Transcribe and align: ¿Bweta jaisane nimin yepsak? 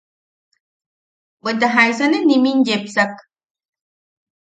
¿Bweta 1.41 1.67
jaisane 1.75 2.19
nimin 2.27 2.57
yepsak? 2.67 3.13